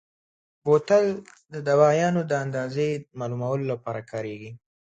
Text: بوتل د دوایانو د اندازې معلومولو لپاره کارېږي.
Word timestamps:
بوتل 0.63 1.05
د 1.53 1.55
دوایانو 1.67 2.21
د 2.31 2.31
اندازې 2.45 2.87
معلومولو 3.19 3.63
لپاره 3.71 4.01
کارېږي. 4.11 4.51